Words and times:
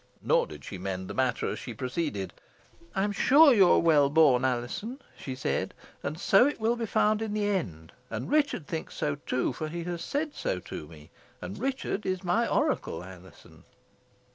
Nor 0.23 0.47
did 0.47 0.63
she 0.65 0.79
mend 0.79 1.07
the 1.07 1.13
matter 1.13 1.47
as 1.47 1.59
she 1.59 1.75
proceeded. 1.75 2.33
"I 2.95 3.03
am 3.03 3.11
sure 3.11 3.53
you 3.53 3.69
are 3.71 3.77
well 3.77 4.09
born, 4.09 4.43
Alizon," 4.43 4.99
she 5.15 5.35
said, 5.35 5.75
"and 6.01 6.19
so 6.19 6.47
it 6.47 6.59
will 6.59 6.75
be 6.75 6.87
found 6.87 7.21
in 7.21 7.35
the 7.35 7.45
end. 7.45 7.91
And 8.09 8.31
Richard 8.31 8.65
thinks 8.65 8.95
so, 8.95 9.13
too, 9.13 9.53
for 9.53 9.67
he 9.67 9.85
said 9.99 10.33
so 10.33 10.57
to 10.59 10.87
me; 10.87 11.11
and 11.39 11.59
Richard 11.59 12.07
is 12.07 12.23
my 12.23 12.47
oracle, 12.47 13.03
Alizon." 13.03 13.63